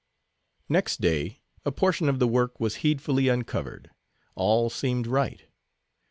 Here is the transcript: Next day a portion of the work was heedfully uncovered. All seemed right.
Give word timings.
Next 0.67 0.99
day 0.99 1.43
a 1.63 1.71
portion 1.71 2.09
of 2.09 2.17
the 2.17 2.27
work 2.27 2.59
was 2.59 2.77
heedfully 2.77 3.27
uncovered. 3.27 3.91
All 4.33 4.67
seemed 4.71 5.05
right. 5.05 5.45